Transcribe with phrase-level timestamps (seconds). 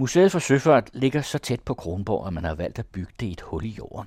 [0.00, 3.26] Museet for Søfart ligger så tæt på Kronborg, at man har valgt at bygge det
[3.26, 4.06] i et hul i jorden.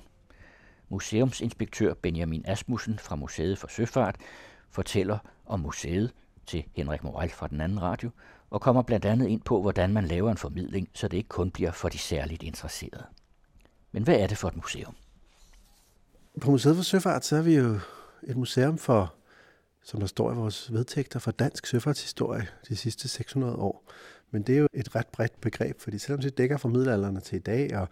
[0.88, 4.16] Museumsinspektør Benjamin Asmussen fra Museet for Søfart
[4.70, 6.12] fortæller om museet
[6.46, 8.10] til Henrik Moral fra den anden radio,
[8.50, 11.50] og kommer blandt andet ind på, hvordan man laver en formidling, så det ikke kun
[11.50, 13.04] bliver for de særligt interesserede.
[13.92, 14.96] Men hvad er det for et museum?
[16.40, 17.78] På Museet for Søfart, så er vi jo
[18.22, 19.14] et museum for,
[19.82, 23.84] som der står i vores vedtægter, for dansk søfartshistorie de sidste 600 år.
[24.34, 27.36] Men det er jo et ret bredt begreb, fordi selvom det dækker fra middelalderen til
[27.36, 27.88] i dag, og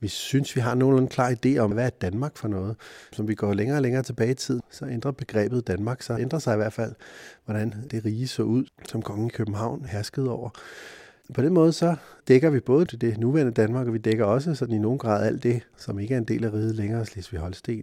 [0.00, 2.76] vi synes, vi har nogenlunde klar idé om, hvad er Danmark for noget,
[3.12, 6.38] som vi går længere og længere tilbage i tid, så ændrer begrebet Danmark, så ændrer
[6.38, 6.94] sig i hvert fald,
[7.44, 10.50] hvordan det rige så ud, som kongen i København herskede over.
[11.34, 11.96] På den måde så
[12.28, 15.42] dækker vi både det nuværende Danmark, og vi dækker også sådan i nogen grad alt
[15.42, 17.82] det, som ikke er en del af riget længere, Slesvig-Holsten,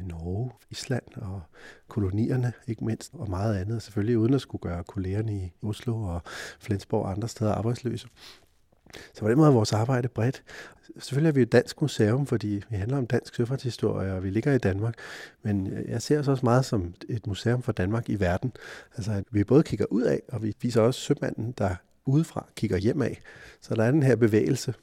[0.00, 1.40] Norge, Island og
[1.88, 3.82] kolonierne, ikke mindst, og meget andet.
[3.82, 6.22] Selvfølgelig uden at skulle gøre kollegerne i Oslo og
[6.60, 8.08] Flensborg og andre steder arbejdsløse.
[9.14, 10.42] Så på den måde er vores arbejde bredt.
[10.98, 14.52] Selvfølgelig er vi et dansk museum, fordi vi handler om dansk søfartshistorie, og vi ligger
[14.52, 14.94] i Danmark.
[15.42, 18.52] Men jeg ser os også meget som et museum for Danmark i verden.
[18.96, 21.74] Altså, at vi både kigger ud af, og vi viser også sømanden, der
[22.06, 23.20] udefra kigger hjem af.
[23.60, 24.74] Så der er den her bevægelse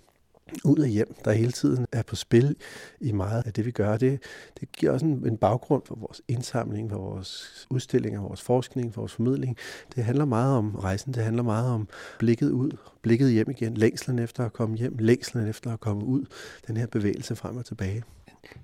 [0.63, 2.55] ud af hjem, der hele tiden er på spil
[3.01, 3.97] i meget af det, vi gør.
[3.97, 4.23] Det,
[4.59, 9.01] det giver også en, en baggrund for vores indsamling, for vores udstillinger, vores forskning, for
[9.01, 9.57] vores formidling.
[9.95, 11.87] Det handler meget om rejsen, det handler meget om
[12.19, 16.25] blikket ud, blikket hjem igen, længslen efter at komme hjem, længslen efter at komme ud,
[16.67, 18.03] den her bevægelse frem og tilbage.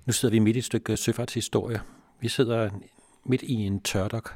[0.06, 1.80] Nu sidder vi midt i et stykke søfartshistorie.
[2.20, 2.70] Vi sidder
[3.26, 4.34] midt i en tørdok.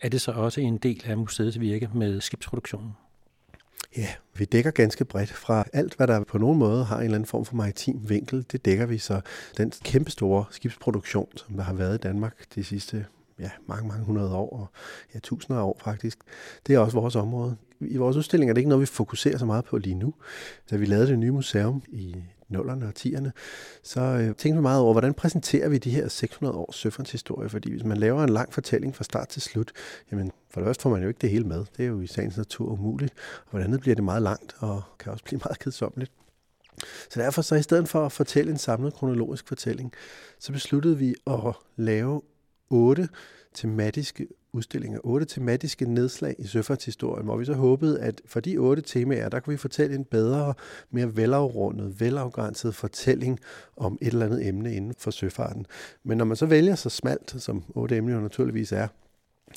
[0.00, 2.90] Er det så også en del af museets virke med skibsproduktionen?
[3.96, 7.14] Ja, vi dækker ganske bredt fra alt, hvad der på nogen måde har en eller
[7.14, 8.46] anden form for maritim vinkel.
[8.52, 9.20] Det dækker vi så
[9.56, 13.06] den kæmpestore skibsproduktion, som der har været i Danmark de sidste
[13.38, 14.66] ja, mange, mange hundrede år, og
[15.14, 16.18] ja, tusinder af år faktisk.
[16.66, 17.56] Det er også vores område.
[17.80, 20.14] I vores udstilling er det ikke noget, vi fokuserer så meget på lige nu.
[20.70, 22.16] Da vi lavede det nye museum i
[22.48, 23.32] nullerne og tierne,
[23.82, 27.48] så øh, tænkte vi meget over, hvordan præsenterer vi de her 600 års søfartshistorie?
[27.48, 29.72] Fordi hvis man laver en lang fortælling fra start til slut,
[30.12, 31.64] jamen for det første får man jo ikke det hele med.
[31.76, 33.14] Det er jo i sagens natur umuligt.
[33.44, 36.12] Og for det andet bliver det meget langt og kan også blive meget kedsommeligt.
[37.10, 39.92] Så derfor så i stedet for at fortælle en samlet kronologisk fortælling,
[40.38, 42.22] så besluttede vi at lave
[42.70, 43.08] otte
[43.54, 48.82] tematiske udstillinger, otte tematiske nedslag i søfartshistorien, hvor vi så håbede, at for de otte
[48.82, 50.54] temaer, der kunne vi fortælle en bedre,
[50.90, 53.40] mere velafrundet, velafgrænset fortælling
[53.76, 55.66] om et eller andet emne inden for søfarten.
[56.04, 58.88] Men når man så vælger så smalt, som otte emner naturligvis er,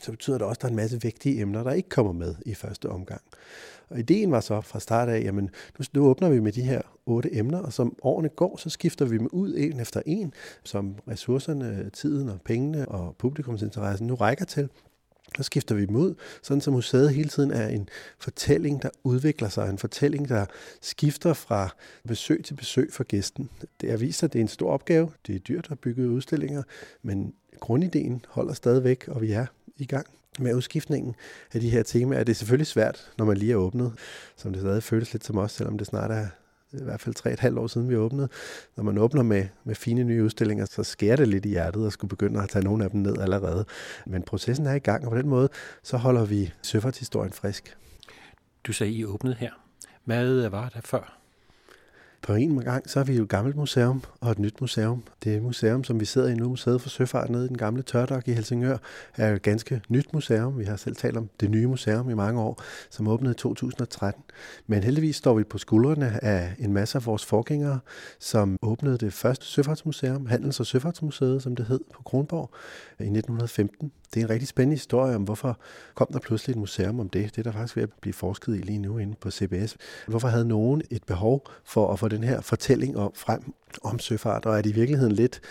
[0.02, 2.36] så betyder det også, at der er en masse vigtige emner, der ikke kommer med
[2.46, 3.22] i første omgang.
[3.90, 5.50] Og ideen var så fra start af, jamen
[5.80, 9.06] nu, nu åbner vi med de her otte emner, og som årene går, så skifter
[9.06, 14.46] vi dem ud en efter en, som ressourcerne, tiden og pengene og publikumsinteressen nu rækker
[14.46, 14.70] til.
[15.38, 17.90] Så skifter vi dem ud, sådan som museet hele tiden er en
[18.20, 20.46] fortælling, der udvikler sig, en fortælling, der
[20.82, 21.70] skifter fra
[22.08, 23.50] besøg til besøg for gæsten.
[23.82, 26.64] Det er vist, at det er en stor opgave, det er dyrt at bygge udstillinger,
[27.02, 29.46] men grundideen holder stadigvæk, og vi er
[29.78, 30.08] i gang
[30.40, 31.16] med udskiftningen
[31.54, 32.24] af de her temaer.
[32.24, 33.94] Det er selvfølgelig svært, når man lige er åbnet,
[34.36, 36.28] som det stadig føles lidt som os, selvom det snart er
[36.74, 38.30] i hvert fald tre et halvt år siden vi åbnede.
[38.76, 41.92] Når man åbner med, med fine nye udstillinger, så skærer det lidt i hjertet og
[41.92, 43.66] skulle begynde at tage nogle af dem ned allerede.
[44.06, 45.50] Men processen er i gang, og på den måde,
[45.84, 47.78] så holder vi søfartshistorien frisk.
[48.64, 49.52] Du sagde, I åbnede her.
[50.04, 51.17] Hvad øh, var der før?
[52.22, 55.04] På en gang, så er vi jo et gammelt museum og et nyt museum.
[55.24, 58.28] Det museum, som vi sidder i nu, Museet for Søfart nede i den gamle tørdok
[58.28, 58.78] i Helsingør,
[59.18, 60.60] er et ganske nyt museum.
[60.60, 64.24] Vi har selv talt om det nye museum i mange år, som åbnede i 2013.
[64.68, 67.80] Men heldigvis står vi på skuldrene af en masse af vores forgængere,
[68.20, 72.50] som åbnede det første søfartsmuseum, Handels- og Søfartsmuseet, som det hed, på Kronborg
[73.00, 75.60] i 1915 det er en rigtig spændende historie om, hvorfor
[75.96, 77.36] kom der pludselig et museum om det.
[77.36, 79.78] Det er der faktisk ved at blive forsket i lige nu inde på CBS.
[80.08, 83.54] Hvorfor havde nogen et behov for at få den her fortælling om, frem
[83.84, 85.42] om søfart, og er det i virkeligheden lidt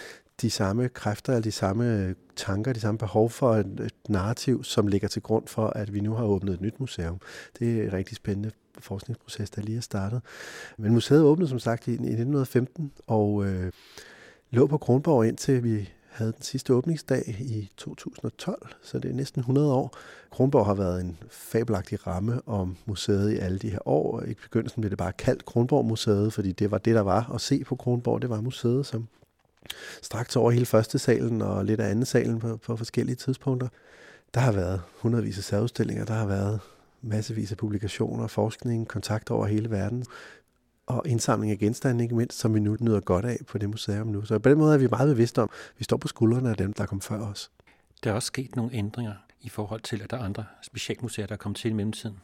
[0.40, 5.08] de samme kræfter, de samme tanker, de samme behov for et, et narrativ, som ligger
[5.08, 7.20] til grund for, at vi nu har åbnet et nyt museum.
[7.58, 10.20] Det er en rigtig spændende forskningsproces, der lige er startet.
[10.78, 13.72] Men museet åbnede som sagt i, i 1915, og øh,
[14.50, 19.40] lå på Kronborg indtil vi havde den sidste åbningsdag i 2012, så det er næsten
[19.40, 19.96] 100 år.
[20.30, 24.22] Kronborg har været en fabelagtig ramme om museet i alle de her år.
[24.22, 27.40] I begyndelsen blev det bare kaldt Kronborg Museet, fordi det var det, der var at
[27.40, 28.22] se på Kronborg.
[28.22, 29.08] Det var museet, som
[30.02, 33.68] straks over hele første salen og lidt af anden salen på, på forskellige tidspunkter.
[34.34, 36.60] Der har været hundredvis af særudstillinger, der har været
[37.02, 40.04] massevis af publikationer, forskning, kontakt over hele verden
[40.86, 44.06] og indsamling af genstande, ikke mindst, som vi nu nyder godt af på det museum
[44.06, 44.24] nu.
[44.24, 46.56] Så på den måde er vi meget bevidste om, at vi står på skuldrene af
[46.56, 47.50] dem, der kom før os.
[48.04, 51.32] Der er også sket nogle ændringer i forhold til, at der er andre specialmuseer, der
[51.32, 52.16] er kommet til i mellemtiden.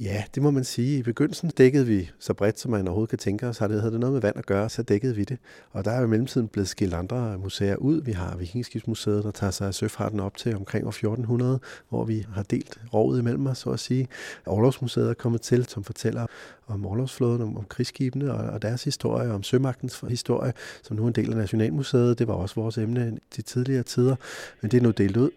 [0.00, 0.98] Ja, det må man sige.
[0.98, 3.58] I begyndelsen dækkede vi så bredt, som man overhovedet kan tænke os.
[3.58, 5.38] Har det, havde det noget med vand at gøre, så dækkede vi det.
[5.70, 8.02] Og der er jo i mellemtiden blevet skilt andre museer ud.
[8.02, 12.26] Vi har Vikingskibsmuseet, der tager sig af søfarten op til omkring år 1400, hvor vi
[12.34, 14.08] har delt rovet imellem os, så at sige.
[14.46, 16.26] Orlovsmuseet er kommet til, som fortæller
[16.66, 20.52] om orlovsflåden, om, om krigsskibene og, og deres historie, om sømagtens historie,
[20.82, 22.18] som nu er en del af Nationalmuseet.
[22.18, 24.16] Det var også vores emne de tidligere tider,
[24.60, 25.30] men det er nu delt ud.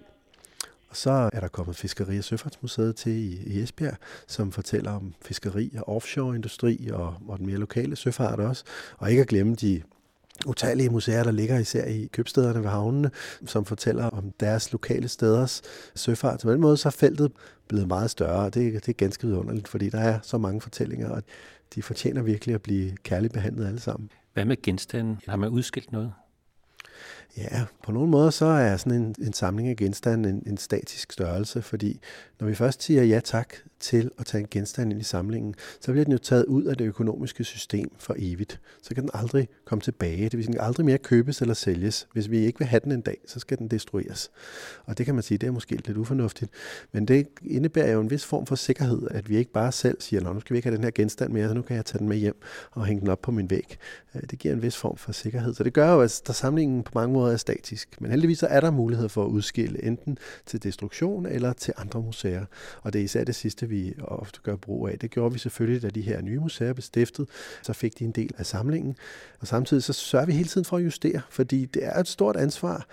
[0.90, 3.98] Og så er der kommet Fiskeri- og Søfartsmuseet til i, i Esbjerg,
[4.28, 8.64] som fortæller om fiskeri og offshore-industri og, og den mere lokale søfart også.
[8.98, 9.82] Og ikke at glemme de
[10.46, 13.12] utallige museer, der ligger især i købstederne ved havnene,
[13.46, 15.62] som fortæller om deres lokale steders
[15.96, 16.42] søfart.
[16.42, 17.32] Så på den måde så er feltet
[17.68, 21.10] blevet meget større, og det, det er ganske vidunderligt, fordi der er så mange fortællinger,
[21.10, 21.24] og
[21.76, 24.10] de fortjener virkelig at blive kærligt behandlet alle sammen.
[24.34, 25.20] Hvad med genstanden?
[25.28, 26.14] Har man udskilt noget?
[27.38, 31.12] Ja, på nogle måder så er sådan en, en samling af genstande en, en statisk
[31.12, 32.00] størrelse, fordi
[32.40, 35.92] når vi først siger ja tak til at tage en genstand ind i samlingen, så
[35.92, 38.60] bliver den jo taget ud af det økonomiske system for evigt.
[38.82, 40.24] Så kan den aldrig komme tilbage.
[40.24, 42.08] Det vil sige, den kan aldrig mere købes eller sælges.
[42.14, 44.32] Hvis vi ikke vil have den en dag, så skal den destrueres.
[44.86, 46.52] Og det kan man sige, det er måske lidt ufornuftigt.
[46.92, 50.34] Men det indebærer jo en vis form for sikkerhed, at vi ikke bare selv siger,
[50.34, 52.10] nu skal vi ikke have den her genstand mere, så nu kan jeg tage den
[52.10, 52.42] med hjem
[52.72, 53.78] og hænge den op på min væg.
[54.16, 55.54] Øh, det giver en vis form for sikkerhed.
[55.54, 58.02] Så det gør jo, at der samlingen på mange måder er statisk.
[58.02, 62.02] Men heldigvis så er der mulighed for at udskille enten til destruktion eller til andre
[62.02, 62.46] museer.
[62.82, 65.00] Og det er især det sidste, vi ofte gør brug af.
[65.00, 67.30] Det gjorde vi selvfølgelig, da de her nye museer blev stiftet.
[67.62, 68.96] Så fik de en del af samlingen.
[69.40, 72.36] Og samtidig så sørger vi hele tiden for at justere, fordi det er et stort
[72.36, 72.88] ansvar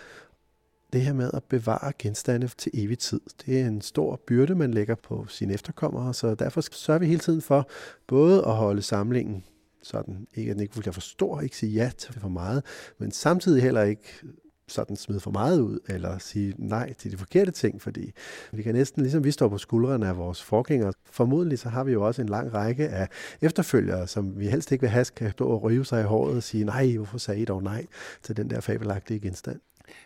[0.94, 3.20] det her med at bevare genstande til evig tid.
[3.46, 7.18] Det er en stor byrde, man lægger på sine efterkommere, så derfor sørger vi hele
[7.18, 7.68] tiden for
[8.06, 9.44] både at holde samlingen
[9.82, 12.64] sådan, ikke at den ikke bliver for stor, ikke sige ja til for meget,
[12.98, 14.22] men samtidig heller ikke
[14.68, 18.12] sådan smide for meget ud, eller sige nej til de forkerte ting, fordi
[18.52, 21.92] vi kan næsten, ligesom vi står på skuldrene af vores forgængere, formodentlig så har vi
[21.92, 23.08] jo også en lang række af
[23.40, 26.42] efterfølgere, som vi helst ikke vil have, kan stå og rive sig i håret og
[26.42, 27.86] sige, nej, hvorfor sagde I dog nej
[28.22, 29.60] til den der fabelagtige genstand?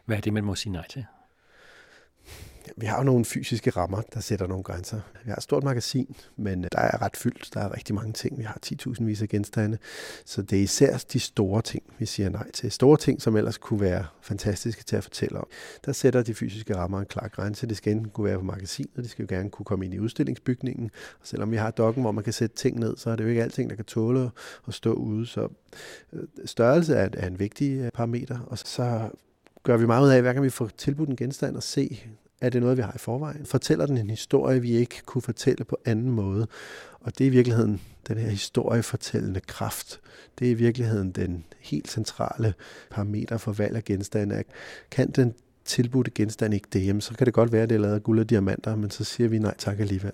[0.04, 1.04] Hvad er det, man må sige nej til?
[2.76, 5.00] Vi har jo nogle fysiske rammer, der sætter nogle grænser.
[5.24, 7.50] Vi har et stort magasin, men øh, der er ret fyldt.
[7.54, 8.38] Der er rigtig mange ting.
[8.38, 9.78] Vi har 10.000 vis af genstande.
[10.24, 12.72] Så det er især de store ting, vi siger nej til.
[12.72, 15.46] Store ting, som ellers kunne være fantastiske til at fortælle om.
[15.86, 17.66] Der sætter de fysiske rammer en klar grænse.
[17.66, 19.98] Det skal enten kunne være på magasinet, det skal jo gerne kunne komme ind i
[19.98, 20.90] udstillingsbygningen.
[21.20, 23.28] Og selvom vi har dokken, hvor man kan sætte ting ned, så er det jo
[23.28, 24.30] ikke alting, der kan tåle
[24.68, 25.26] at stå ude.
[25.26, 25.48] Så
[26.12, 28.38] øh, størrelse er en vigtig øh, parameter.
[28.46, 29.08] Og så
[29.62, 32.02] gør vi meget ud af, hver gang vi får tilbudt en genstand og se
[32.40, 33.46] er det noget, vi har i forvejen?
[33.46, 36.46] Fortæller den en historie, vi ikke kunne fortælle på anden måde?
[37.00, 40.00] Og det er i virkeligheden den her historiefortællende kraft.
[40.38, 42.54] Det er i virkeligheden den helt centrale
[42.90, 44.44] parameter for valg af genstande.
[44.90, 47.80] Kan den tilbudte genstand ikke det, jamen, så kan det godt være, at det er
[47.80, 50.12] lavet af guld og diamanter, men så siger vi nej tak alligevel.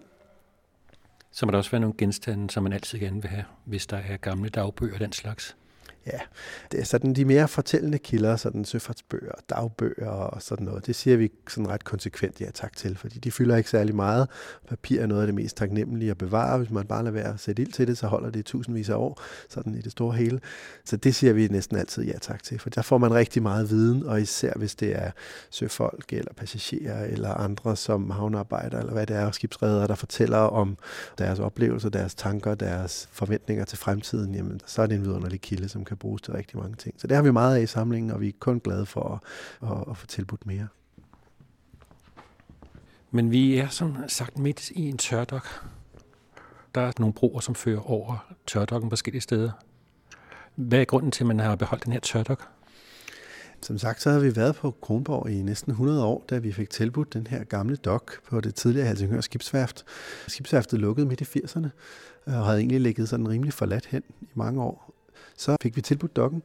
[1.31, 3.97] Så må der også være nogle genstande, som man altid gerne vil have, hvis der
[3.97, 5.56] er gamle dagbøger og den slags.
[6.06, 6.18] Ja,
[6.72, 10.86] det er sådan de mere fortællende kilder, sådan søfartsbøger, dagbøger og sådan noget.
[10.86, 14.28] Det siger vi sådan ret konsekvent ja tak til, fordi de fylder ikke særlig meget.
[14.68, 16.58] Papir er noget af det mest taknemmelige at bevare.
[16.58, 18.88] Hvis man bare lader være at sætte ild til det, så holder det i tusindvis
[18.88, 20.40] af år, sådan i det store hele.
[20.84, 23.70] Så det siger vi næsten altid ja tak til, for der får man rigtig meget
[23.70, 25.10] viden, og især hvis det er
[25.50, 30.76] søfolk eller passagerer eller andre som havnearbejder eller hvad det er, skibsredere, der fortæller om
[31.18, 35.68] deres oplevelser, deres tanker, deres forventninger til fremtiden, jamen så er det en vidunderlig kilde,
[35.68, 36.94] som kan kan bruges til rigtig mange ting.
[37.00, 39.22] Så det har vi meget af i samlingen, og vi er kun glade for
[39.62, 40.68] at, at, at få tilbudt mere.
[43.10, 45.46] Men vi er som sagt midt i en tørdok.
[46.74, 49.50] Der er nogle broer, som fører over tørdokken på forskellige steder.
[50.54, 52.48] Hvad er grunden til, at man har beholdt den her tørdok?
[53.62, 56.70] Som sagt, så har vi været på Kronborg i næsten 100 år, da vi fik
[56.70, 59.84] tilbudt den her gamle dok på det tidligere Helsingør skibsværft.
[60.28, 61.68] Skibsværftet lukkede midt i 80'erne
[62.26, 64.93] og havde egentlig ligget sådan rimelig forladt hen i mange år
[65.37, 66.43] så fik vi tilbudt dokken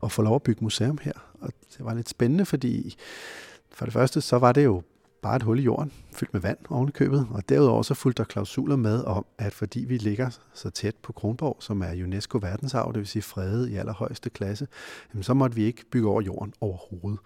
[0.00, 1.12] og få lov at bygge museum her.
[1.40, 2.96] Og det var lidt spændende, fordi
[3.70, 4.82] for det første, så var det jo
[5.22, 7.26] bare et hul i jorden, fyldt med vand oven i købet.
[7.30, 11.12] Og derudover så fulgte der klausuler med om, at fordi vi ligger så tæt på
[11.12, 14.68] Kronborg, som er UNESCO verdensarv, det vil sige fredet i allerhøjeste klasse,
[15.14, 17.20] jamen så måtte vi ikke bygge over jorden overhovedet.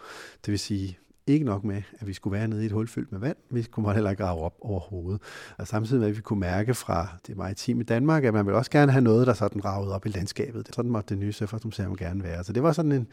[0.44, 3.12] Det vil sige, ikke nok med, at vi skulle være nede i et hul fyldt
[3.12, 5.20] med vand, vi kunne heller ikke grave op overhovedet.
[5.58, 8.54] Og samtidig med, at vi kunne mærke fra det maritime i Danmark, at man vil
[8.54, 10.68] også gerne have noget, der sådan ragede op i landskabet.
[10.72, 12.44] Sådan måtte det nye Søfartsmuseum gerne være.
[12.44, 13.06] Så det var sådan en,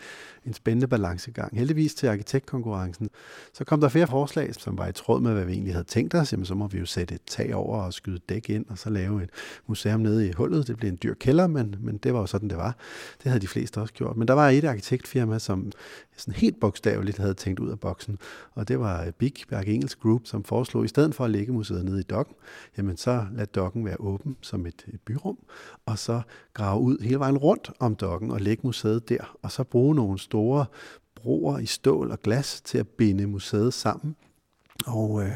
[0.46, 1.58] en spændende balancegang.
[1.58, 3.10] Heldigvis til arkitektkonkurrencen.
[3.54, 6.16] Så kom der flere forslag, som var i tråd med, hvad vi egentlig havde tænkt
[6.16, 6.32] os.
[6.32, 8.90] Jamen, så må vi jo sætte et tag over og skyde dæk ind, og så
[8.90, 9.30] lave et
[9.68, 10.68] museum nede i hullet.
[10.68, 12.76] Det blev en dyr kælder, men, men det var jo sådan, det var.
[13.24, 14.18] Det havde de fleste også gjort.
[14.18, 15.72] Men der var et arkitektfirma, som
[16.18, 18.20] sådan helt bogstaveligt havde tænkt ud af boksen boksen.
[18.52, 21.86] Og det var Big Berg Engels Group, som foreslog, i stedet for at lægge museet
[21.86, 22.36] nede i dokken,
[22.78, 25.38] jamen så lad dokken være åben som et, et byrum,
[25.86, 26.22] og så
[26.54, 30.20] grave ud hele vejen rundt om dokken og lægge museet der, og så bruge nogle
[30.20, 30.66] store
[31.16, 34.16] broer i stål og glas til at binde museet sammen.
[34.86, 35.32] Og øh,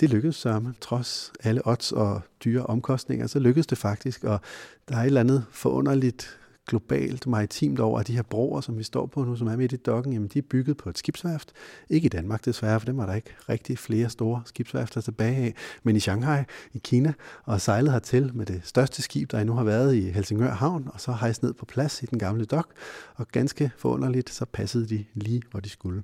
[0.00, 4.40] det lykkedes sørme, trods alle odds og dyre omkostninger, så lykkedes det faktisk, og
[4.88, 6.39] der er et eller andet forunderligt
[6.70, 9.72] globalt maritimt over, at de her broer, som vi står på nu, som er midt
[9.72, 11.52] i dokken, jamen de er bygget på et skibsværft.
[11.88, 15.54] Ikke i Danmark desværre, for dem var der ikke rigtig flere store skibsværfter tilbage af,
[15.82, 17.12] men i Shanghai, i Kina,
[17.44, 21.00] og sejlet hertil med det største skib, der endnu har været i Helsingør Havn, og
[21.00, 22.72] så hejst ned på plads i den gamle dok,
[23.14, 26.02] og ganske forunderligt, så passede de lige, hvor de skulle.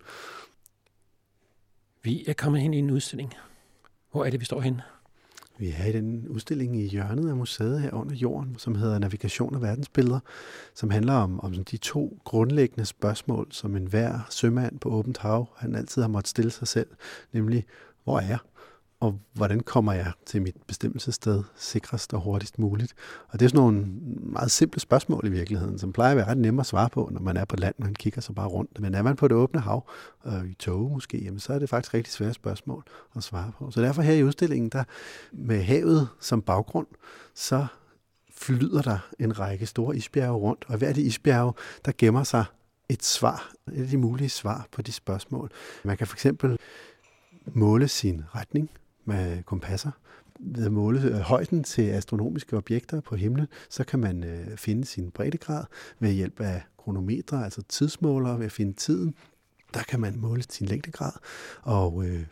[2.03, 3.35] Vi er kommet hen i en udstilling.
[4.13, 4.83] Hvor er det, vi står henne?
[5.59, 9.55] Vi er i den udstilling i hjørnet af museet her under jorden, som hedder Navigation
[9.55, 10.21] og verdensbilleder,
[10.75, 15.75] som handler om, om de to grundlæggende spørgsmål, som enhver sømand på åbent hav, han
[15.75, 16.89] altid har måttet stille sig selv,
[17.33, 17.65] nemlig,
[18.05, 18.39] hvor er jeg?
[19.01, 22.95] Og hvordan kommer jeg til mit bestemmelsessted sikrest og hurtigst muligt?
[23.29, 23.87] Og det er sådan nogle
[24.33, 27.21] meget simple spørgsmål i virkeligheden, som plejer at være ret nemme at svare på, når
[27.21, 28.81] man er på land, man kigger sig bare rundt.
[28.81, 29.89] Men er man på det åbne hav,
[30.27, 32.85] øh, i tog måske, jamen, så er det faktisk rigtig svære spørgsmål
[33.17, 33.71] at svare på.
[33.71, 34.85] Så derfor her i udstillingen, der
[35.33, 36.87] med havet som baggrund,
[37.35, 37.67] så
[38.35, 41.53] flyder der en række store isbjerge rundt, og hver af de isbjerge,
[41.85, 42.45] der gemmer sig
[42.89, 45.51] et svar, et af de mulige svar på de spørgsmål.
[45.85, 46.59] Man kan for eksempel
[47.47, 48.71] måle sin retning,
[49.07, 49.91] med kompasser.
[50.41, 54.85] Ved at måle øh, højden til astronomiske objekter på himlen, så kan man øh, finde
[54.85, 55.65] sin breddegrad
[55.99, 59.15] ved hjælp af kronometre, altså tidsmålere, ved at finde tiden.
[59.75, 61.13] Der kan man måle sin længdegrad,
[61.63, 62.27] og øh,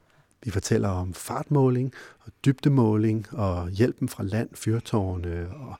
[0.45, 5.77] vi fortæller om fartmåling og dybdemåling og hjælpen fra land, fyrtårne og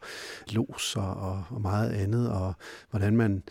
[0.49, 2.55] loser og, og meget andet, og
[2.91, 3.43] hvordan man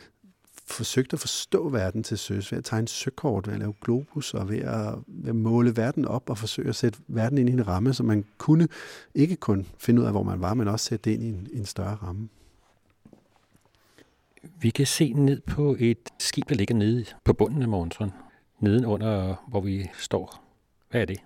[0.65, 4.49] forsøgt at forstå verden til søs ved at tegne søkort, ved at lave globus og
[4.49, 7.67] ved at, ved at måle verden op og forsøge at sætte verden ind i en
[7.67, 8.67] ramme, så man kunne
[9.15, 11.47] ikke kun finde ud af, hvor man var, men også sætte det ind i en,
[11.53, 12.29] en større ramme.
[14.59, 18.11] Vi kan se ned på et skib, der ligger nede på bunden af Morgensen,
[18.59, 20.43] neden under, hvor vi står.
[20.91, 21.17] Hvad er det?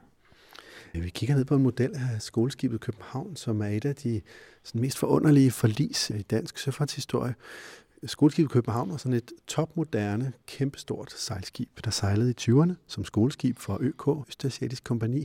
[0.94, 4.22] Vi kigger ned på en model af skoleskibet København, som er et af de
[4.64, 7.36] sådan, mest forunderlige forlis i dansk søfartshistorie.
[8.06, 13.78] Skoleskibet København var sådan et topmoderne, kæmpestort sejlskib, der sejlede i 20'erne som skoleskib for
[13.82, 15.20] ØK, Østasiatisk Kompani.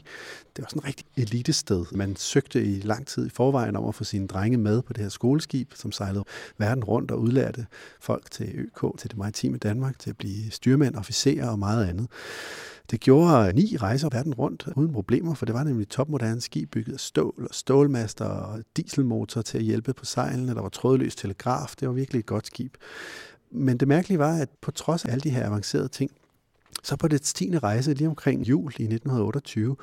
[0.56, 1.84] Det var sådan et rigtig elitested.
[1.92, 5.02] Man søgte i lang tid i forvejen om at få sine drenge med på det
[5.02, 6.24] her skoleskib, som sejlede
[6.58, 7.66] verden rundt og udlærte
[8.00, 12.08] folk til ØK, til det maritime Danmark, til at blive styrmænd, officerer og meget andet.
[12.92, 16.94] Det gjorde ni rejser verden rundt uden problemer, for det var nemlig topmoderne skib bygget
[16.94, 20.54] af stål og stålmaster og dieselmotor til at hjælpe på sejlene.
[20.54, 21.74] Der var trådløs telegraf.
[21.80, 22.74] Det var virkelig et godt skib.
[23.50, 26.10] Men det mærkelige var, at på trods af alle de her avancerede ting,
[26.82, 27.58] så på det 10.
[27.58, 29.76] rejse, lige omkring jul i 1928,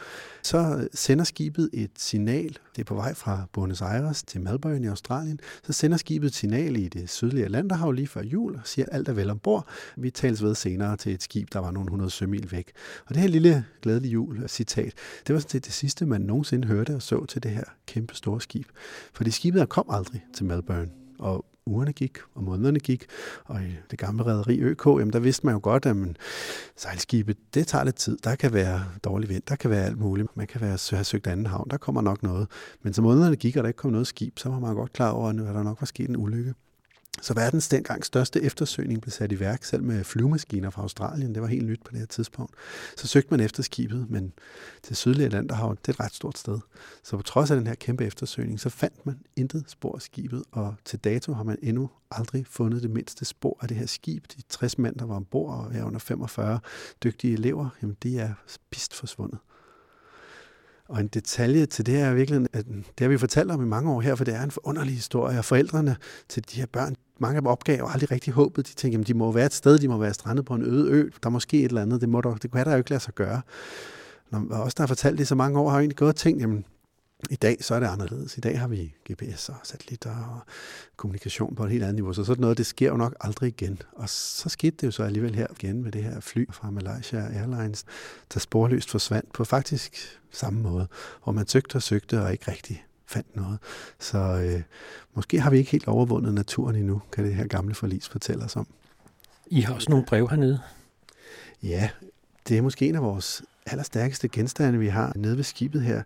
[0.44, 2.58] så sender skibet et signal.
[2.76, 5.40] Det er på vej fra Buenos Aires til Melbourne i Australien.
[5.64, 8.96] Så sender skibet et signal i det sydlige Atlanterhav lige før jul og siger, at
[8.96, 9.68] alt er vel ombord.
[9.98, 12.72] Vi tales ved senere til et skib, der var nogle 100 sømil væk.
[13.06, 14.94] Og det her lille glædelige jul øh, citat,
[15.28, 18.16] det var sådan set det sidste, man nogensinde hørte og så til det her kæmpe
[18.16, 18.68] store skib.
[19.14, 20.90] Fordi skibet kom aldrig til Melbourne.
[21.20, 23.06] Og ugerne gik, og månederne gik,
[23.46, 26.18] og i det gamle rederi ØK, jamen der vidste man jo godt, at man,
[26.76, 28.18] sejlskibet, det tager lidt tid.
[28.24, 30.38] Der kan være dårlig vind, der kan være alt muligt.
[30.38, 32.48] Man kan være, have søgt anden havn, der kommer nok noget.
[32.82, 35.12] Men så månederne gik, og der ikke kom noget skib, så var man godt klar
[35.12, 36.54] over, at der nok var sket en ulykke.
[37.22, 41.34] Så verdens dengang største eftersøgning blev sat i værk, selv med flyvemaskiner fra Australien.
[41.34, 42.56] Det var helt nyt på det her tidspunkt.
[42.98, 44.34] Så søgte man efter skibet, men
[44.84, 46.60] til sydlige Atlanterhav, det er et ret stort sted.
[47.04, 50.44] Så på trods af den her kæmpe eftersøgning, så fandt man intet spor af skibet,
[50.52, 54.26] og til dato har man endnu aldrig fundet det mindste spor af det her skib.
[54.38, 56.60] De 60 mænd, der var ombord, og her under 45
[57.04, 59.40] dygtige elever, jamen de er spist forsvundet.
[60.90, 63.92] Og en detalje til det er virkelig, at det har vi fortalt om i mange
[63.92, 65.96] år her, for det er en forunderlig historie, og forældrene
[66.30, 68.68] til de her børn, mange af dem opgav aldrig rigtig håbet.
[68.68, 70.92] De tænkte, at de må være et sted, de må være strandet på en øde
[70.92, 71.10] ø.
[71.24, 73.00] Der er måske et eller andet, det, må der, det kan der jo ikke lade
[73.00, 73.42] sig gøre.
[74.32, 76.16] Når os, der har fortalt det i så mange år, har jo egentlig gået og
[76.16, 76.66] tænkt, jamen,
[77.30, 78.38] i dag så er det anderledes.
[78.38, 80.40] I dag har vi GPS og satellitter og
[80.98, 83.82] kommunikation på et helt andet niveau, så sådan noget, det sker jo nok aldrig igen.
[83.92, 87.20] Og så skete det jo så alligevel her igen med det her fly fra Malaysia
[87.20, 87.86] Airlines,
[88.34, 90.88] der sporløst forsvandt på faktisk samme måde,
[91.24, 93.60] hvor man søgte og søgte og ikke rigtig fandt noget.
[94.00, 94.62] Så øh,
[95.14, 98.56] måske har vi ikke helt overvundet naturen endnu, kan det her gamle forlis fortælle os
[98.56, 98.68] om.
[99.48, 100.60] I har også nogle brev hernede.
[101.64, 101.90] Ja,
[102.48, 106.04] det er måske en af vores allerstærkeste genstande, vi har nede ved skibet her.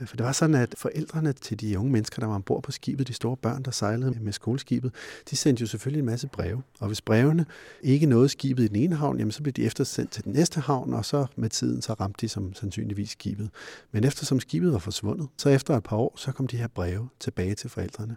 [0.00, 2.72] Øh, for det var sådan, at forældrene til de unge mennesker, der var ombord på
[2.72, 4.94] skibet, de store børn, der sejlede med skoleskibet,
[5.30, 6.62] de sendte jo selvfølgelig en masse breve.
[6.80, 7.46] Og hvis brevene
[7.82, 10.60] ikke nåede skibet i den ene havn, jamen så blev de eftersendt til den næste
[10.60, 13.50] havn, og så med tiden så ramte de som sandsynligvis skibet.
[13.92, 17.08] Men eftersom skibet var forsvundet, så efter et par år, så kom de her breve
[17.20, 18.16] tilbage til forældrene.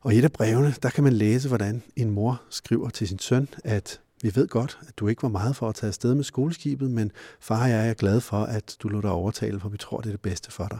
[0.00, 3.18] Og i et af brevene, der kan man læse, hvordan en mor skriver til sin
[3.18, 6.24] søn, at vi ved godt, at du ikke var meget for at tage afsted med
[6.24, 9.78] skoleskibet, men far og jeg er glad for, at du lod dig overtale, for vi
[9.78, 10.78] tror, det er det bedste for dig.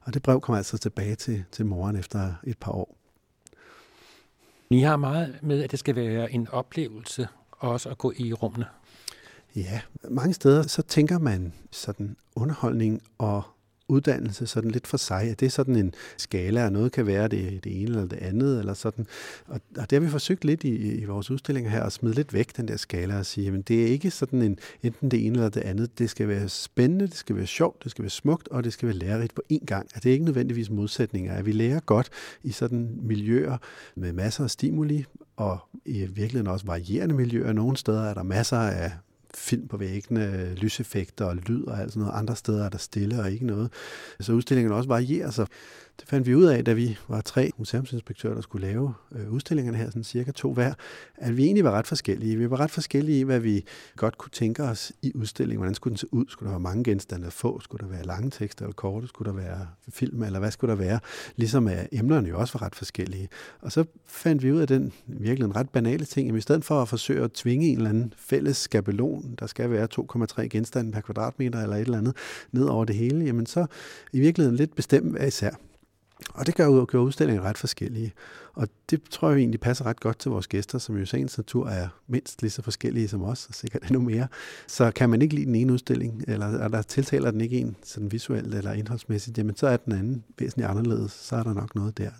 [0.00, 2.96] Og det brev kom altså tilbage til, til moren efter et par år.
[4.70, 8.66] I har meget med, at det skal være en oplevelse også at gå i rummene.
[9.56, 13.42] Ja, mange steder så tænker man sådan underholdning og
[13.88, 17.28] uddannelse sådan lidt for sig, at det er sådan en skala, og noget kan være
[17.28, 19.06] det, det ene eller det andet, eller sådan.
[19.46, 22.34] Og, og det har vi forsøgt lidt i, i vores udstillinger her, at smide lidt
[22.34, 25.34] væk den der skala og sige, at det er ikke sådan en, enten det ene
[25.34, 25.98] eller det andet.
[25.98, 28.88] Det skal være spændende, det skal være sjovt, det skal være smukt, og det skal
[28.88, 29.88] være lærerigt på én gang.
[29.94, 32.10] At det er ikke nødvendigvis modsætninger, at vi lærer godt
[32.42, 33.56] i sådan miljøer
[33.94, 35.04] med masser af stimuli,
[35.36, 37.52] og i virkeligheden også varierende miljøer.
[37.52, 38.92] Nogle steder er der masser af
[39.36, 42.18] film på væggene, lyseffekter og lyd og alt sådan noget.
[42.18, 43.72] Andre steder er der stille og ikke noget.
[44.20, 45.46] Så udstillingen også varierer sig.
[46.00, 49.78] Det fandt vi ud af, da vi var tre museumsinspektører, der skulle lave øh, udstillingerne
[49.78, 50.74] her, sådan cirka to hver,
[51.16, 52.36] at vi egentlig var ret forskellige.
[52.36, 53.64] Vi var ret forskellige i, hvad vi
[53.96, 55.58] godt kunne tænke os i udstillingen.
[55.58, 56.24] Hvordan skulle den se ud?
[56.28, 57.60] Skulle der være mange genstande at få?
[57.60, 59.08] Skulle der være lange tekster eller korte?
[59.08, 60.22] Skulle der være film?
[60.22, 61.00] Eller hvad skulle der være?
[61.36, 63.28] Ligesom at emnerne jo også var ret forskellige.
[63.60, 66.64] Og så fandt vi ud af den virkelig en ret banale ting, at i stedet
[66.64, 69.88] for at forsøge at tvinge en eller anden fælles skabelon, der skal være
[70.40, 72.16] 2,3 genstande per kvadratmeter eller et eller andet,
[72.52, 73.66] ned over det hele, jamen så
[74.12, 75.50] i virkeligheden lidt bestemt hver især.
[76.34, 78.12] Og det gør jo gør udstillingen ret forskellige.
[78.54, 81.38] Og det tror jeg egentlig passer ret godt til vores gæster, som jo i sagens
[81.38, 84.28] natur er mindst lige så forskellige som os, og sikkert endnu mere.
[84.66, 87.76] Så kan man ikke lide den ene udstilling, eller eller der tiltaler den ikke en
[87.84, 91.74] sådan visuelt eller indholdsmæssigt, jamen så er den anden væsentligt anderledes, så er der nok
[91.74, 92.10] noget der.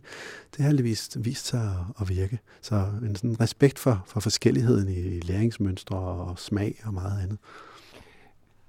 [0.51, 2.39] Det har heldigvis vist sig at virke.
[2.63, 7.39] Så en sådan respekt for, for forskelligheden i læringsmønstre og smag og meget andet.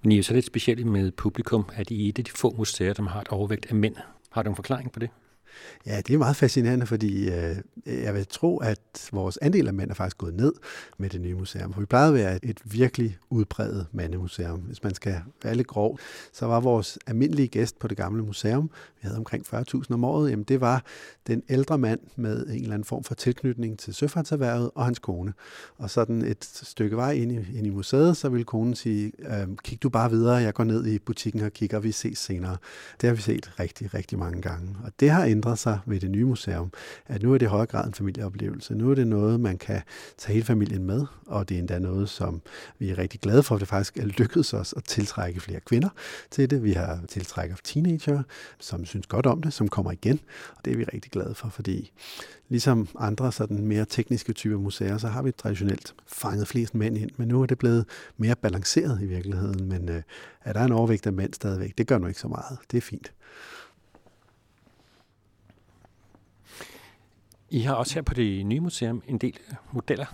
[0.03, 2.31] Men I er jo så lidt specielt med publikum, at I er et af de
[2.31, 3.95] få museer, der har et overvægt af mænd.
[4.37, 5.09] Har du en forklaring på det?
[5.85, 9.89] Ja, det er meget fascinerende, fordi øh, jeg vil tro, at vores andel af mænd
[9.89, 10.53] er faktisk gået ned
[10.97, 11.73] med det nye museum.
[11.73, 14.59] For vi plejede at være et virkelig udbredet mandemuseum.
[14.59, 15.99] Hvis man skal være lidt grov,
[16.33, 18.69] så var vores almindelige gæst på det gamle museum,
[19.01, 20.83] vi havde omkring 40.000 om året, jamen det var
[21.27, 25.33] den ældre mand med en eller anden form for tilknytning til søfartserhvervet og hans kone.
[25.77, 29.47] Og sådan et stykke vej ind i, ind i museet, så ville konen sige, øh,
[29.63, 32.57] kig du bare videre, jeg går ned i butikken og kigger, vi ses senere.
[33.01, 34.75] Det har vi set rigtig, rigtig mange gange.
[34.83, 36.71] Og det har ændret sig ved det nye museum,
[37.07, 38.75] at nu er det i højere grad en familieoplevelse.
[38.75, 39.81] Nu er det noget, man kan
[40.17, 42.41] tage hele familien med, og det er endda noget, som
[42.79, 45.89] vi er rigtig glade for, at det faktisk er lykkedes os at tiltrække flere kvinder
[46.31, 46.63] til det.
[46.63, 48.23] Vi har tiltrækket teenager,
[48.59, 50.19] som synes godt om det, som kommer igen,
[50.55, 51.91] og det er vi rigtig glade for, fordi
[52.49, 57.09] ligesom andre sådan mere tekniske typer museer, så har vi traditionelt fanget flest mænd ind,
[57.17, 57.85] men nu er det blevet
[58.17, 60.01] mere balanceret i virkeligheden, men øh,
[60.45, 62.57] er der en overvægt af mænd stadigvæk, det gør nu ikke så meget.
[62.71, 63.11] Det er fint.
[67.49, 69.39] I har også her på det nye museum en del
[69.71, 70.05] modeller.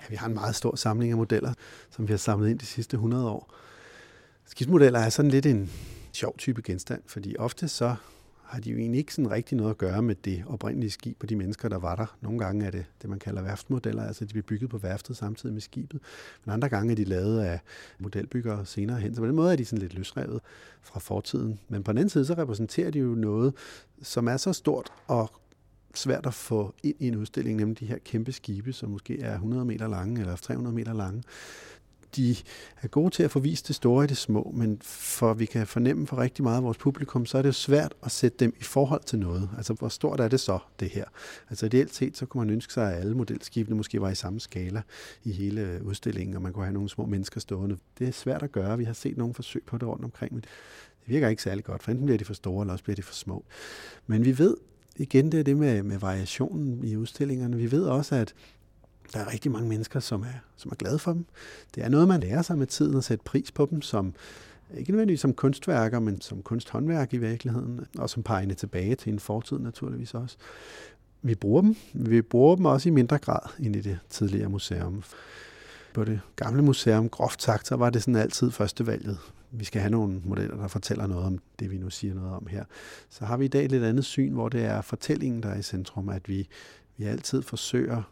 [0.00, 1.54] Ja, vi har en meget stor samling af modeller,
[1.90, 3.54] som vi har samlet ind de sidste 100 år.
[4.46, 5.70] Skibsmodeller er sådan lidt en
[6.12, 7.94] sjov type genstand, fordi ofte så
[8.42, 11.28] har de jo egentlig ikke sådan rigtig noget at gøre med det oprindelige skib og
[11.28, 12.16] de mennesker, der var der.
[12.20, 15.52] Nogle gange er det det, man kalder værftmodeller, altså de bliver bygget på værftet samtidig
[15.52, 16.00] med skibet.
[16.44, 17.60] Men andre gange er de lavet af
[17.98, 19.14] modelbyggere senere hen.
[19.14, 20.40] Så på den måde er de sådan lidt løsrevet
[20.82, 21.60] fra fortiden.
[21.68, 23.54] Men på den anden side, så repræsenterer de jo noget,
[24.02, 25.30] som er så stort og
[25.98, 29.34] svært at få ind i en udstilling, nemlig de her kæmpe skibe, som måske er
[29.34, 31.22] 100 meter lange eller 300 meter lange.
[32.16, 32.36] De
[32.82, 35.66] er gode til at få vist det store i det små, men for vi kan
[35.66, 38.54] fornemme for rigtig meget af vores publikum, så er det jo svært at sætte dem
[38.60, 39.50] i forhold til noget.
[39.56, 41.04] Altså, hvor stort er det så, det her?
[41.50, 44.40] Altså, ideelt set, så kunne man ønske sig, at alle modelskibene måske var i samme
[44.40, 44.82] skala
[45.24, 47.76] i hele udstillingen, og man kunne have nogle små mennesker stående.
[47.98, 48.78] Det er svært at gøre.
[48.78, 50.50] Vi har set nogle forsøg på det rundt omkring, men det
[51.06, 53.14] virker ikke særlig godt, for enten bliver de for store, eller også bliver de for
[53.14, 53.44] små.
[54.06, 54.56] Men vi ved,
[54.96, 57.56] igen det er det med, med variationen i udstillingerne.
[57.56, 58.34] Vi ved også, at
[59.12, 61.24] der er rigtig mange mennesker, som er, som er glade for dem.
[61.74, 64.14] Det er noget, man lærer sig med tiden at sætte pris på dem, som
[64.76, 69.18] ikke nødvendigvis som kunstværker, men som kunsthåndværk i virkeligheden, og som peger tilbage til en
[69.18, 70.36] fortid naturligvis også.
[71.22, 71.76] Vi bruger dem.
[71.92, 75.02] Vi bruger dem også i mindre grad end i det tidligere museum.
[75.94, 79.18] På det gamle museum, groft sagt, så var det sådan altid førstevalget
[79.52, 82.46] vi skal have nogle modeller, der fortæller noget om det, vi nu siger noget om
[82.46, 82.64] her.
[83.08, 85.58] Så har vi i dag et lidt andet syn, hvor det er fortællingen, der er
[85.58, 86.48] i centrum, at vi,
[86.96, 88.02] vi altid forsøger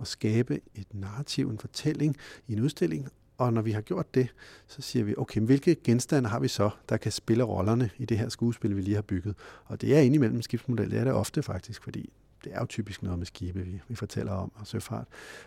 [0.00, 2.16] at skabe et narrativ, en fortælling
[2.48, 4.28] i en udstilling, Og når vi har gjort det,
[4.66, 8.18] så siger vi, okay, hvilke genstande har vi så, der kan spille rollerne i det
[8.18, 9.34] her skuespil, vi lige har bygget?
[9.64, 12.12] Og det er indimellem skibsmodel, det er det ofte faktisk, fordi
[12.44, 15.06] det er jo typisk noget med skibe, vi, vi fortæller om, og søfart.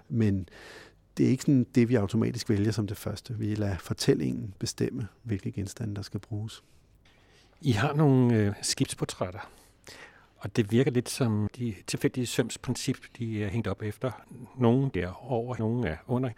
[0.09, 0.49] Men
[1.19, 3.35] det er ikke sådan det, vi automatisk vælger som det første.
[3.37, 6.63] Vi lader fortællingen bestemme, hvilke genstande, der skal bruges.
[7.61, 9.49] I har nogle øh, skibsportrætter,
[10.37, 14.11] og det virker lidt som de tilfældige søms princip, de er hængt op efter.
[14.57, 16.29] Nogle der over, nogle er under.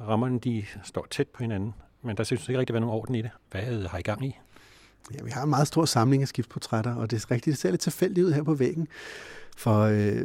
[0.00, 3.14] Rammerne de står tæt på hinanden, men der synes ikke rigtig at være nogen orden
[3.14, 3.30] i det.
[3.50, 4.38] Hvad har I gang i?
[5.14, 7.70] Ja, vi har en meget stor samling af skibsportrætter, og det er rigtigt, det ser
[7.70, 8.88] lidt tilfældigt ud her på væggen.
[9.56, 10.24] For øh,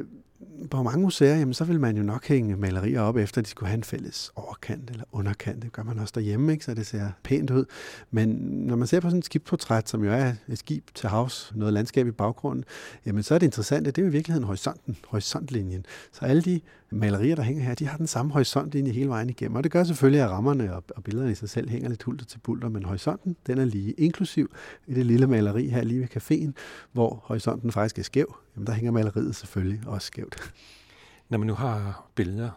[0.71, 3.67] på mange museer, jamen, så vil man jo nok hænge malerier op, efter de skulle
[3.67, 5.63] have en fælles overkant eller underkant.
[5.63, 6.65] Det gør man også derhjemme, ikke?
[6.65, 7.65] så det ser pænt ud.
[8.11, 11.51] Men når man ser på sådan et skibportræt, som jo er et skib til havs,
[11.55, 12.65] noget landskab i baggrunden,
[13.05, 15.85] jamen så er det interessant, det er jo i virkeligheden horisonten, horisontlinjen.
[16.11, 19.55] Så alle de malerier, der hænger her, de har den samme horisontlinje hele vejen igennem.
[19.55, 22.25] Og det gør selvfølgelig, at rammerne og, og billederne i sig selv hænger lidt hulter
[22.25, 24.55] til bulter, men horisonten, den er lige inklusiv
[24.87, 26.51] i det lille maleri her lige ved caféen,
[26.91, 28.35] hvor horisonten faktisk er skæv.
[28.55, 30.53] Jamen der hænger maleriet selvfølgelig også skævt.
[31.29, 32.49] Når man nu har billeder,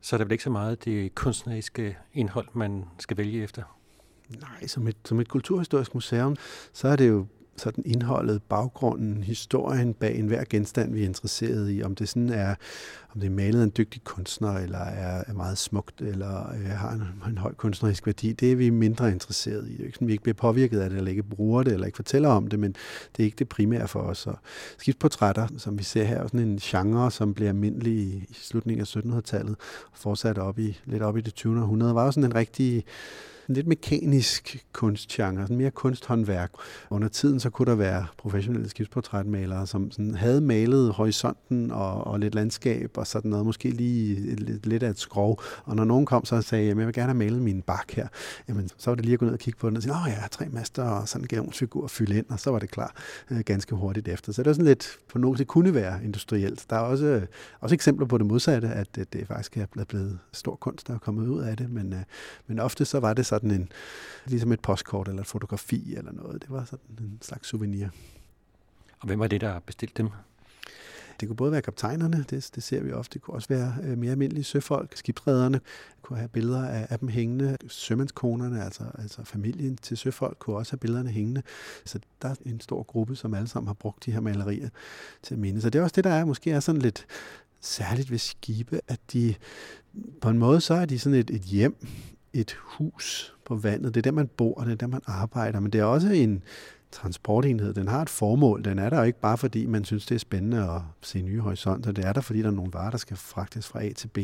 [0.00, 3.62] så er der vel ikke så meget det kunstneriske indhold, man skal vælge efter?
[4.40, 6.36] Nej, som et, som et kulturhistorisk museum,
[6.72, 7.26] så er det jo
[7.56, 11.82] sådan indholdet, baggrunden, historien bag enhver genstand, vi er interesseret i.
[11.82, 12.54] Om det sådan er,
[13.14, 16.66] om det er malet af en dygtig kunstner, eller er, er meget smukt, eller øh,
[16.66, 19.72] har en, en høj kunstnerisk værdi, det er vi mindre interesseret i.
[19.72, 21.86] Det er ikke sådan, vi ikke bliver påvirket af det, eller ikke bruger det, eller
[21.86, 22.76] ikke fortæller om det, men
[23.16, 24.26] det er ikke det primære for os.
[24.26, 24.38] Og
[24.78, 28.80] skibsportrætter, som vi ser her, er sådan en genre, som blev almindelig i, i slutningen
[28.80, 29.56] af 1700-tallet,
[29.92, 31.60] og fortsat op i, lidt op i det 20.
[31.60, 32.84] århundrede, var jo sådan en rigtig
[33.48, 36.50] en lidt mekanisk kunstgenre, sådan mere kunsthåndværk.
[36.90, 42.20] Under tiden så kunne der være professionelle skibsportrætmalere, som sådan havde malet horisonten og, og
[42.20, 45.42] lidt landskab og sådan noget, måske lige lidt, lidt af et skrov.
[45.64, 47.92] Og når nogen kom så og sagde, at jeg vil gerne have malet min bak
[47.92, 48.08] her,
[48.48, 50.06] jamen, så var det lige at gå ned og kigge på den og sige, åh
[50.08, 52.94] ja, tre master og sådan en gavnsfigur at fylde ind, og så var det klar
[53.30, 54.32] øh, ganske hurtigt efter.
[54.32, 56.66] Så det er sådan lidt, på noget det kunne være industrielt.
[56.70, 57.22] Der er også, øh,
[57.60, 60.98] også eksempler på det modsatte, at det, det faktisk er blevet stor kunst, der er
[60.98, 62.00] kommet ud af det, men, øh,
[62.46, 63.72] men ofte så var det sådan en,
[64.26, 66.42] ligesom et postkort eller et fotografi eller noget.
[66.42, 67.88] Det var sådan en slags souvenir.
[69.00, 70.08] Og hvem var det, der bestilte dem?
[71.20, 73.14] Det kunne både være kaptajnerne, det, det ser vi ofte.
[73.14, 75.60] Det kunne også være øh, mere almindelige søfolk, skibsrederne.
[76.02, 77.56] kunne have billeder af, af dem hængende.
[77.68, 81.42] Sømandskonerne, altså, altså familien til søfolk, kunne også have billederne hængende.
[81.84, 84.68] Så der er en stor gruppe, som alle sammen har brugt de her malerier
[85.22, 85.60] til at minde.
[85.60, 87.06] Så det er også det, der er måske er sådan lidt
[87.60, 89.34] særligt ved skibe, at de
[90.20, 91.86] på en måde så er de sådan et, et hjem
[92.32, 93.94] et hus på vandet.
[93.94, 95.60] Det er der, man bor, det er der, man arbejder.
[95.60, 96.42] Men det er også en
[96.92, 97.74] transportenhed.
[97.74, 98.64] Den har et formål.
[98.64, 101.40] Den er der jo ikke bare, fordi man synes, det er spændende at se nye
[101.40, 101.92] horisonter.
[101.92, 104.18] Det er der, fordi der er nogle varer, der skal fragtes fra A til B.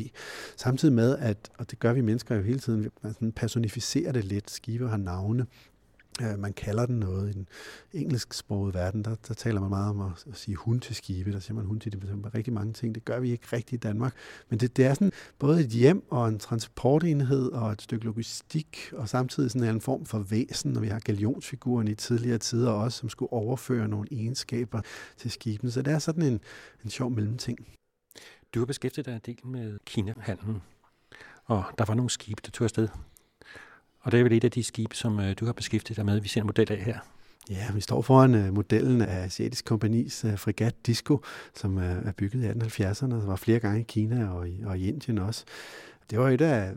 [0.56, 2.90] Samtidig med, at, og det gør vi mennesker jo hele tiden,
[3.20, 4.50] man personificerer det lidt.
[4.50, 5.46] Skive har navne.
[6.22, 7.30] Øh, man kalder den noget.
[7.30, 7.48] I den
[7.92, 11.32] engelsksprogede verden, der, der taler man meget om at, at sige hund til skibe.
[11.32, 12.94] Der siger man hund til det er rigtig mange ting.
[12.94, 14.14] Det gør vi ikke rigtigt i Danmark.
[14.48, 18.90] Men det, det er sådan både et hjem og en transportenhed og et stykke logistik,
[18.92, 22.98] og samtidig sådan en form for væsen, når vi har galionsfiguren i tidligere tider også,
[22.98, 24.80] som skulle overføre nogle egenskaber
[25.16, 25.70] til skibene.
[25.70, 26.40] Så det er sådan en,
[26.84, 27.58] en sjov mellemting.
[28.54, 30.62] Du har beskæftiget dig en del med Kina-handlen,
[31.44, 32.88] og der var nogle skibe, der tog afsted
[34.00, 36.20] og det er vel et af de skibe, som øh, du har beskæftiget dig med,
[36.20, 36.98] vi ser en model af her.
[37.50, 41.20] Ja, vi står foran uh, modellen af Asiatisk Kompanis uh, øh, fregat Disco,
[41.54, 43.10] som uh, er bygget i 1870'erne.
[43.10, 45.44] Der var flere gange i Kina og i, og i Indien også.
[46.10, 46.72] Det var et af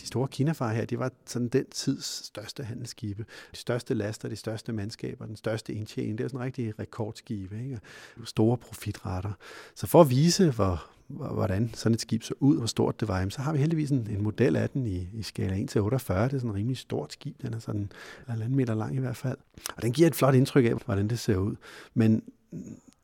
[0.00, 3.24] de store kinafarer her, det var sådan den tids største handelsskibe.
[3.52, 6.18] De største laster, de største mandskaber, den største indtjening.
[6.18, 7.58] Det er sådan en rigtig rekordskibe.
[7.62, 7.80] Ikke?
[8.24, 9.32] Store profitrater.
[9.74, 13.28] Så for at vise, hvor, hvordan sådan et skib så ud, hvor stort det var,
[13.28, 15.58] så har vi heldigvis en, en model af den i, i skala 1-48.
[15.58, 17.42] Det er sådan et rimelig stort skib.
[17.42, 17.90] Den er sådan
[18.28, 19.38] en meter lang i hvert fald.
[19.76, 21.54] Og den giver et flot indtryk af, hvordan det ser ud.
[21.94, 22.22] Men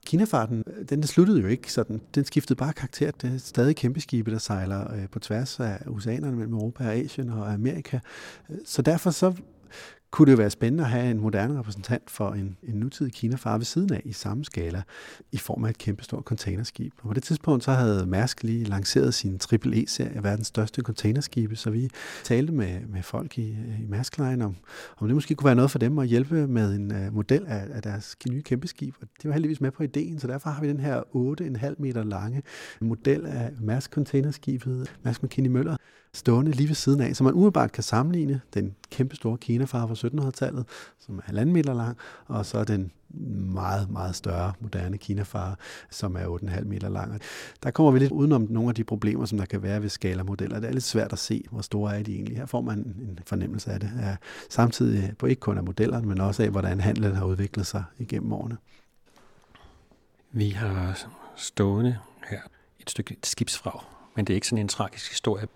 [0.06, 2.00] Kinafarten, den sluttede jo ikke sådan.
[2.14, 3.10] Den skiftede bare karakter.
[3.10, 6.94] Det er stadig kæmpe skibe, der sejler øh, på tværs af oceanerne mellem Europa og
[6.94, 7.98] Asien og Amerika.
[8.50, 9.34] Øh, så derfor så
[10.12, 13.56] kunne det jo være spændende at have en moderne repræsentant for en, en nutidig Kinafar
[13.56, 14.82] ved siden af i samme skala,
[15.32, 16.92] i form af et kæmpestort containerskib.
[17.02, 21.56] Og på det tidspunkt så havde Mærsk lige lanceret sin Triple E-serie, verdens største containerskibe,
[21.56, 21.90] så vi
[22.24, 23.48] talte med, med folk i,
[23.82, 24.56] i Mærsk Line om,
[24.98, 27.66] om det måske kunne være noget for dem at hjælpe med en uh, model af,
[27.70, 28.94] af deres nye kæmpeskib.
[29.00, 32.04] Og de var heldigvis med på ideen, så derfor har vi den her 8,5 meter
[32.04, 32.42] lange
[32.80, 35.76] model af Mærsk containerskibet, Mærsk McKinney Møller,
[36.14, 40.08] stående lige ved siden af, så man umiddelbart kan sammenligne den kæmpe store Kina-far fra
[40.08, 40.66] 1700-tallet,
[40.98, 41.96] som er halvanden meter lang,
[42.26, 42.92] og så den
[43.54, 45.58] meget, meget større moderne Kinafar,
[45.90, 47.20] som er 8,5 meter lang.
[47.62, 50.60] Der kommer vi lidt udenom nogle af de problemer, som der kan være ved skalamodeller.
[50.60, 52.36] Det er lidt svært at se, hvor store er de egentlig.
[52.36, 53.90] Her får man en fornemmelse af det.
[54.00, 54.16] Ja,
[54.50, 58.32] samtidig på ikke kun af modellerne, men også af, hvordan handlen har udviklet sig igennem
[58.32, 58.56] årene.
[60.32, 61.98] Vi har stående
[62.30, 62.40] her
[62.80, 63.80] et stykke skibsfrag,
[64.16, 65.46] men det er ikke sådan en tragisk historie.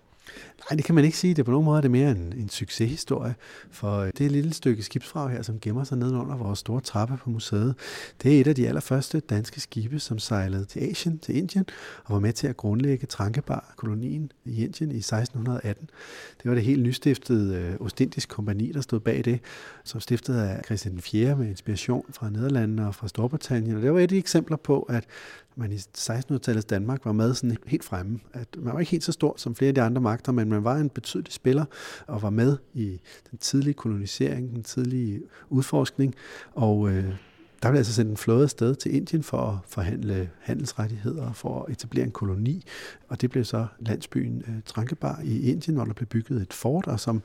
[0.69, 1.33] Nej, det kan man ikke sige.
[1.33, 3.35] Det er på nogen måde det er mere en, en succeshistorie,
[3.71, 7.29] for øh, det lille stykke skibsfrag her, som gemmer sig nedenunder vores store trappe på
[7.29, 7.75] museet.
[8.23, 11.65] Det er et af de allerførste danske skibe, som sejlede til Asien, til Indien,
[12.05, 15.89] og var med til at grundlægge Trankebar-kolonien i Indien i 1618.
[16.43, 19.39] Det var det helt nystiftede øh, Ostindisk kompani, der stod bag det,
[19.83, 21.35] som stiftet af Christian 4.
[21.35, 23.75] med inspiration fra Nederlandene og fra Storbritannien.
[23.75, 25.03] Og det var et af de eksempler på, at
[25.57, 28.19] man i 1600-tallets Danmark var med sådan helt fremme.
[28.33, 30.63] At man var ikke helt så stor som flere af de andre magter, men man
[30.63, 31.65] var en betydelig spiller
[32.07, 32.99] og var med i
[33.31, 36.15] den tidlige kolonisering, den tidlige udforskning.
[36.51, 37.13] Og øh,
[37.63, 41.71] der blev altså sendt en flåde afsted til Indien for at forhandle handelsrettigheder, for at
[41.71, 42.63] etablere en koloni.
[43.07, 46.87] Og det blev så landsbyen øh, Trankebar i Indien, hvor der blev bygget et fort,
[46.87, 47.21] og som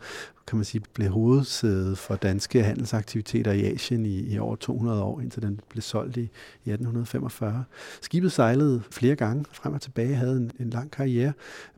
[0.47, 5.21] kan man sige, blev hovedsædet for danske handelsaktiviteter i Asien i, i over 200 år,
[5.21, 7.65] indtil den blev solgt i, i 1845.
[8.01, 11.33] Skibet sejlede flere gange frem og tilbage, havde en, en lang karriere,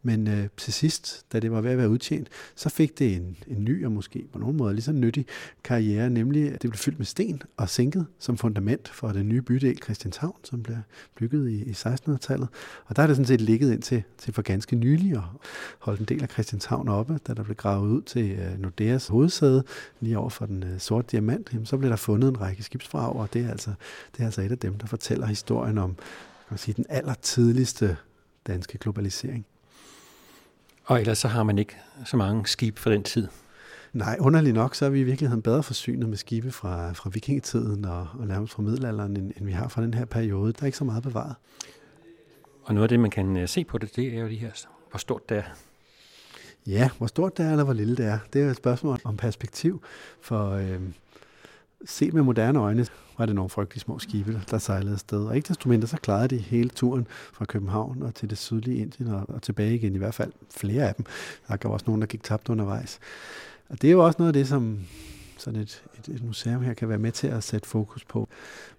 [0.07, 3.37] men øh, til sidst, da det var ved at være udtjent, så fik det en,
[3.47, 5.27] en ny og måske på nogen måde lige så nyttig
[5.64, 9.43] karriere, nemlig at det blev fyldt med sten og sænket som fundament for den nye
[9.43, 10.77] bydel Christianshavn, som blev
[11.17, 12.49] bygget i, i 1600-tallet.
[12.87, 15.25] Og der er det sådan set ligget ind til, til for ganske nylig og
[15.79, 19.64] holdt en del af Christianshavn oppe, da der blev gravet ud til øh, Nordeas hovedsæde,
[20.01, 23.09] lige over for den øh, sorte diamant, jamen, så blev der fundet en række skibsfrager,
[23.09, 23.73] og det er, altså,
[24.12, 27.97] det er altså et af dem, der fortæller historien om kan man sige, den allertidligste
[28.47, 29.47] danske globalisering.
[30.85, 33.29] Og ellers så har man ikke så mange skib fra den tid.
[33.92, 37.85] Nej, underligt nok, så er vi i virkeligheden bedre forsynet med skibe fra, fra vikingetiden
[37.85, 40.53] og, og nærmest fra middelalderen, end, end vi har fra den her periode.
[40.53, 41.35] Der er ikke så meget bevaret.
[42.62, 44.51] Og noget af det, man kan øh, se på det, det er jo de her,
[44.90, 45.42] hvor stort det er.
[46.66, 49.16] Ja, hvor stort det er, eller hvor lille det er, det er et spørgsmål om
[49.16, 49.83] perspektiv.
[50.20, 50.81] For øh,
[51.87, 52.87] se med moderne øjne,
[53.18, 55.25] var det nogle frygtelige små skibe, der sejlede afsted.
[55.25, 58.79] Og ikke desto mindre, så klarede de hele turen fra København og til det sydlige
[58.79, 61.05] Indien og, og tilbage igen, i hvert fald flere af dem.
[61.49, 62.99] Der var også nogen, der gik tabt undervejs.
[63.68, 64.79] Og det er jo også noget af det, som
[65.38, 68.29] sådan et, et, et museum her kan være med til at sætte fokus på.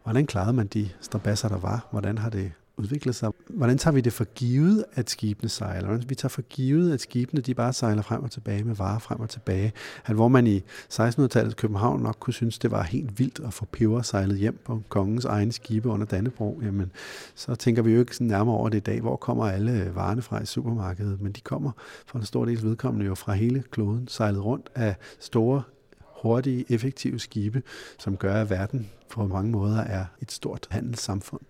[0.03, 1.87] Hvordan klarede man de strabasser, der var?
[1.91, 3.31] Hvordan har det udvikle sig.
[3.49, 5.87] Hvordan tager vi det for givet, at skibene sejler?
[5.87, 8.99] Hvordan vi tager for givet, at skibene de bare sejler frem og tilbage med varer
[8.99, 9.73] frem og tilbage.
[10.05, 13.65] At hvor man i 1600-tallet København nok kunne synes, det var helt vildt at få
[13.65, 16.91] peber sejlet hjem på kongens egne skibe under Dannebro, jamen
[17.35, 19.01] så tænker vi jo ikke sådan nærmere over det i dag.
[19.01, 21.21] Hvor kommer alle varerne fra i supermarkedet?
[21.21, 21.71] Men de kommer
[22.05, 25.63] for en stor del vedkommende jo fra hele kloden, sejlet rundt af store
[26.01, 27.63] hurtige, effektive skibe,
[27.99, 31.41] som gør, at verden på mange måder er et stort handelssamfund.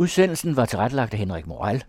[0.00, 1.84] Udsendelsen var tilrettelagt af Henrik Moral,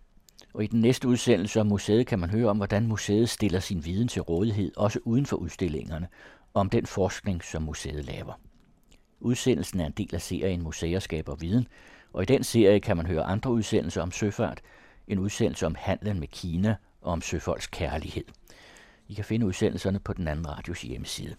[0.54, 3.86] og i den næste udsendelse om museet kan man høre om, hvordan museet stiller sin
[3.86, 6.08] viden til rådighed, også uden for udstillingerne,
[6.54, 8.40] og om den forskning, som museet laver.
[9.20, 11.68] Udsendelsen er en del af serien Museer skaber viden,
[12.14, 14.62] og i den serie kan man høre andre udsendelser om søfart,
[15.08, 18.26] en udsendelse om handlen med Kina og om søfolks kærlighed.
[19.08, 21.36] I kan finde udsendelserne på den anden radios hjemmeside.